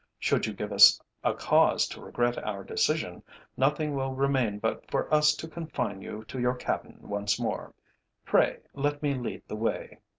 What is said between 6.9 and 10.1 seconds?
once more. Pray let me lead the way."